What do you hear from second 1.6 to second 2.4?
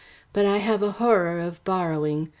borrowing.